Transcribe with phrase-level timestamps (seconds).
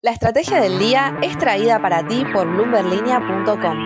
[0.00, 3.78] La estrategia del día es traída para ti por bloomberlinia.com.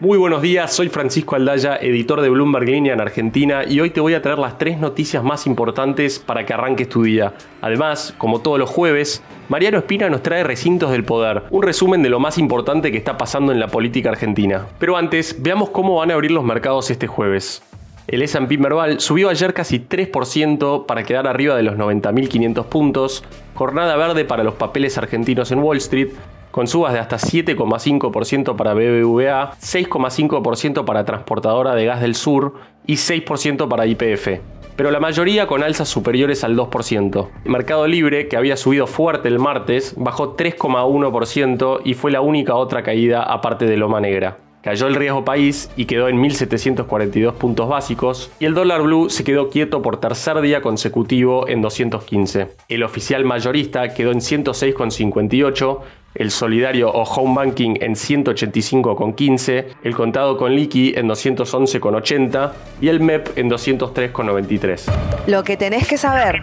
[0.00, 4.14] Muy buenos días, soy Francisco Aldaya, editor de Bloomberg en Argentina y hoy te voy
[4.14, 7.32] a traer las tres noticias más importantes para que arranques tu día.
[7.60, 12.08] Además, como todos los jueves, Mariano Espina nos trae Recintos del Poder, un resumen de
[12.08, 14.66] lo más importante que está pasando en la política argentina.
[14.80, 17.62] Pero antes, veamos cómo van a abrir los mercados este jueves.
[18.08, 23.24] El S&P Merval subió ayer casi 3% para quedar arriba de los 90.500 puntos,
[23.54, 26.10] jornada verde para los papeles argentinos en Wall Street,
[26.52, 32.54] con subas de hasta 7,5% para BBVA, 6,5% para Transportadora de Gas del Sur
[32.86, 34.40] y 6% para IPF.
[34.76, 37.28] Pero la mayoría con alzas superiores al 2%.
[37.44, 42.84] Mercado Libre, que había subido fuerte el martes, bajó 3,1% y fue la única otra
[42.84, 44.45] caída aparte de Loma Negra.
[44.66, 49.22] Cayó el riesgo país y quedó en 1.742 puntos básicos y el dólar blue se
[49.22, 52.48] quedó quieto por tercer día consecutivo en 215.
[52.68, 55.80] El oficial mayorista quedó en 106,58,
[56.16, 62.98] el solidario o home banking en 185,15, el contado con liqui en 211,80 y el
[62.98, 65.28] MEP en 203,93.
[65.28, 66.42] Lo que tenés que saber.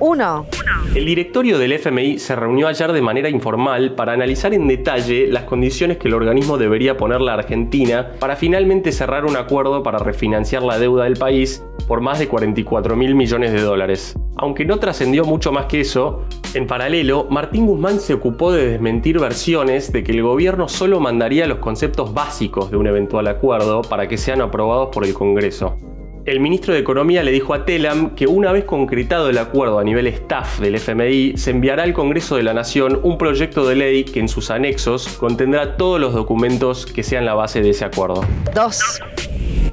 [0.00, 0.46] 1.
[0.94, 5.44] El directorio del FMI se reunió ayer de manera informal para analizar en detalle las
[5.44, 10.62] condiciones que el organismo debería poner la Argentina para finalmente cerrar un acuerdo para refinanciar
[10.62, 14.14] la deuda del país por más de 44 mil millones de dólares.
[14.36, 19.18] Aunque no trascendió mucho más que eso, en paralelo, Martín Guzmán se ocupó de desmentir
[19.18, 24.08] versiones de que el gobierno solo mandaría los conceptos básicos de un eventual acuerdo para
[24.08, 25.76] que sean aprobados por el Congreso.
[26.26, 29.84] El ministro de Economía le dijo a Telam que una vez concretado el acuerdo a
[29.84, 34.04] nivel staff del FMI, se enviará al Congreso de la Nación un proyecto de ley
[34.04, 38.22] que en sus anexos contendrá todos los documentos que sean la base de ese acuerdo.
[38.54, 39.00] 2.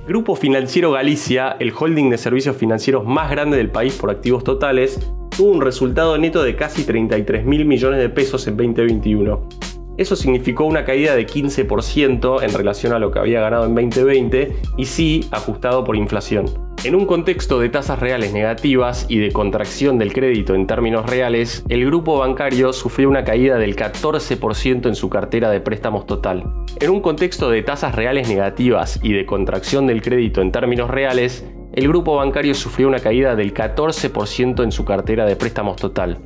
[0.08, 5.00] Grupo Financiero Galicia, el holding de servicios financieros más grande del país por activos totales,
[5.36, 9.67] tuvo un resultado neto de casi 33 mil millones de pesos en 2021.
[9.98, 14.56] Eso significó una caída de 15% en relación a lo que había ganado en 2020
[14.78, 16.46] y sí ajustado por inflación.
[16.84, 21.66] En un contexto de tasas reales negativas y de contracción del crédito en términos reales,
[21.70, 26.44] el grupo bancario sufrió una caída del 14% en su cartera de préstamos total.
[26.80, 31.44] En un contexto de tasas reales negativas y de contracción del crédito en términos reales,
[31.74, 36.20] el grupo bancario sufrió una caída del 14% en su cartera de préstamos total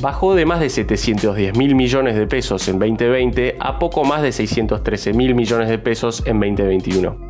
[0.00, 4.32] bajó de más de 710 mil millones de pesos en 2020 a poco más de
[4.32, 7.28] 613 mil millones de pesos en 2021.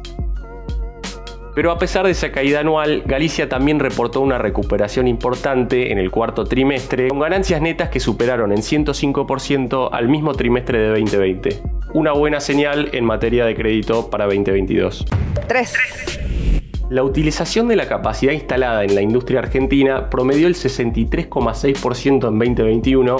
[1.55, 6.09] Pero a pesar de esa caída anual, Galicia también reportó una recuperación importante en el
[6.13, 11.63] cuarto trimestre, con ganancias netas que superaron en 105% al mismo trimestre de 2020.
[11.95, 15.05] Una buena señal en materia de crédito para 2022.
[15.49, 16.18] 3.
[16.91, 23.17] La utilización de la capacidad instalada en la industria argentina promedió el 63,6% en 2021,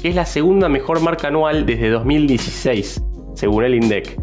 [0.00, 3.00] que es la segunda mejor marca anual desde 2016,
[3.34, 4.18] según el INDEC.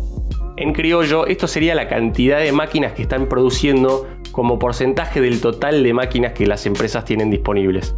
[0.58, 5.82] En criollo, esto sería la cantidad de máquinas que están produciendo como porcentaje del total
[5.82, 7.96] de máquinas que las empresas tienen disponibles.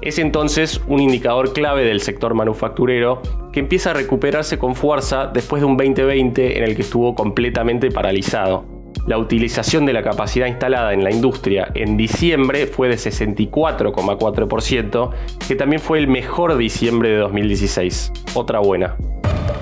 [0.00, 3.20] Es entonces un indicador clave del sector manufacturero
[3.52, 7.90] que empieza a recuperarse con fuerza después de un 2020 en el que estuvo completamente
[7.90, 8.75] paralizado.
[9.06, 15.10] La utilización de la capacidad instalada en la industria en diciembre fue de 64,4%,
[15.46, 18.12] que también fue el mejor diciembre de 2016.
[18.34, 18.96] Otra buena.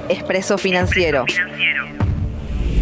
[0.08, 1.24] Expreso Financiero.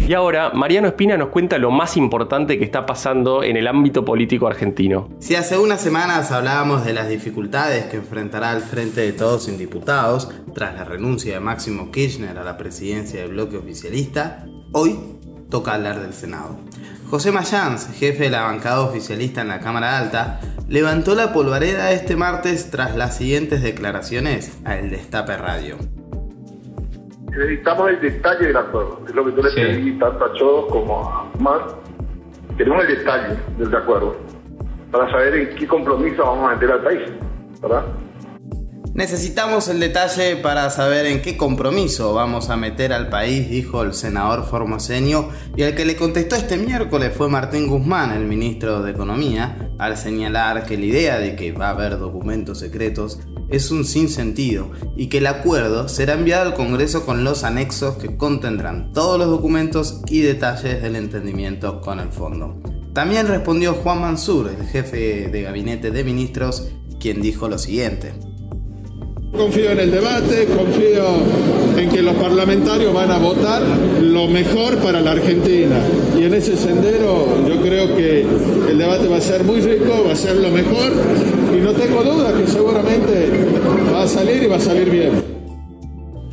[0.05, 4.03] Y ahora, Mariano Espina nos cuenta lo más importante que está pasando en el ámbito
[4.03, 5.09] político argentino.
[5.19, 9.57] Si hace unas semanas hablábamos de las dificultades que enfrentará el Frente de Todos sin
[9.57, 14.99] Diputados tras la renuncia de Máximo Kirchner a la presidencia del bloque oficialista, hoy
[15.53, 16.57] toca hablar del Senado.
[17.11, 22.15] José Mayans, jefe de la bancada oficialista en la Cámara Alta, levantó la polvareda este
[22.15, 25.77] martes tras las siguientes declaraciones a El Destape Radio.
[27.29, 31.07] Necesitamos el detalle del acuerdo, es lo que yo le pedí tanto a Chodos como
[31.07, 31.61] a Mar.
[32.57, 34.15] Tenemos el detalle del acuerdo
[34.89, 37.01] para saber en qué compromiso vamos a meter al país,
[37.61, 37.85] ¿verdad?
[38.93, 43.95] Necesitamos el detalle para saber en qué compromiso vamos a meter al país, dijo el
[43.95, 48.91] senador formoseño, y al que le contestó este miércoles fue Martín Guzmán, el ministro de
[48.91, 53.17] Economía, al señalar que la idea de que va a haber documentos secretos
[53.49, 58.15] es un sinsentido y que el acuerdo será enviado al Congreso con los anexos que
[58.15, 62.61] contendrán todos los documentos y detalles del entendimiento con el fondo.
[62.93, 66.67] También respondió Juan Mansur, el jefe de gabinete de ministros,
[66.99, 68.13] quien dijo lo siguiente.
[69.35, 71.05] Confío en el debate, confío
[71.75, 73.63] en que los parlamentarios van a votar
[73.99, 75.79] lo mejor para la Argentina.
[76.15, 78.21] Y en ese sendero yo creo que
[78.69, 80.91] el debate va a ser muy rico, va a ser lo mejor
[81.51, 83.31] y no tengo duda que seguramente
[83.91, 85.42] va a salir y va a salir bien.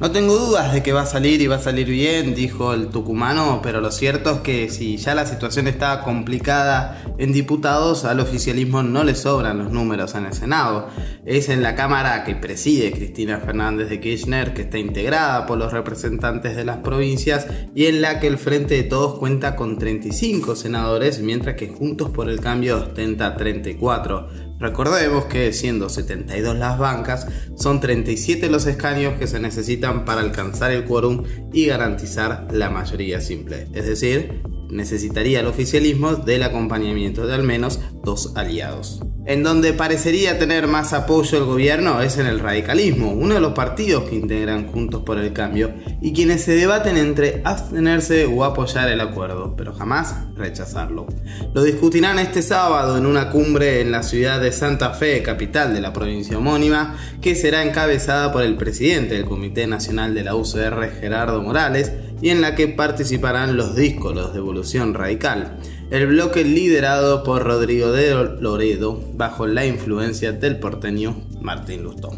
[0.00, 2.88] No tengo dudas de que va a salir y va a salir bien, dijo el
[2.88, 8.20] tucumano, pero lo cierto es que si ya la situación está complicada en diputados, al
[8.20, 10.88] oficialismo no le sobran los números en el Senado.
[11.26, 15.70] Es en la Cámara que preside Cristina Fernández de Kirchner, que está integrada por los
[15.70, 20.56] representantes de las provincias y en la que el Frente de Todos cuenta con 35
[20.56, 24.49] senadores, mientras que Juntos por el Cambio ostenta 34.
[24.60, 27.26] Recordemos que siendo 72 las bancas,
[27.56, 33.22] son 37 los escaños que se necesitan para alcanzar el quórum y garantizar la mayoría
[33.22, 33.68] simple.
[33.72, 39.00] Es decir, necesitaría el oficialismo del acompañamiento de al menos dos aliados.
[39.26, 43.52] En donde parecería tener más apoyo el gobierno es en el radicalismo, uno de los
[43.52, 48.88] partidos que integran Juntos por el Cambio y quienes se debaten entre abstenerse o apoyar
[48.88, 51.06] el acuerdo, pero jamás rechazarlo.
[51.52, 55.82] Lo discutirán este sábado en una cumbre en la ciudad de Santa Fe, capital de
[55.82, 60.90] la provincia homónima, que será encabezada por el presidente del Comité Nacional de la UCR,
[60.98, 65.58] Gerardo Morales, y en la que participarán los díscolos de Evolución Radical,
[65.90, 72.10] el bloque liderado por Rodrigo de Loredo bajo la influencia del porteño Martín Lustó.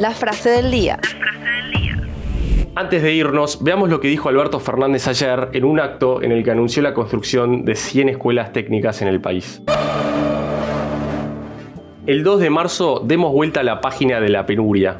[0.00, 0.98] La frase del día.
[2.74, 6.42] Antes de irnos, veamos lo que dijo Alberto Fernández ayer en un acto en el
[6.42, 9.62] que anunció la construcción de 100 escuelas técnicas en el país.
[12.06, 14.98] El 2 de marzo demos vuelta a la página de la penuria,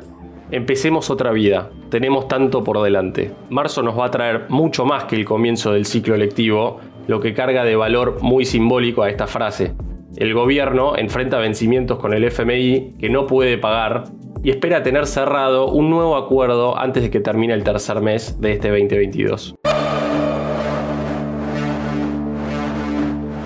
[0.52, 3.32] Empecemos otra vida, tenemos tanto por delante.
[3.50, 7.34] Marzo nos va a traer mucho más que el comienzo del ciclo lectivo, lo que
[7.34, 9.74] carga de valor muy simbólico a esta frase.
[10.16, 14.04] El gobierno enfrenta vencimientos con el FMI que no puede pagar
[14.42, 18.52] y espera tener cerrado un nuevo acuerdo antes de que termine el tercer mes de
[18.52, 19.54] este 2022.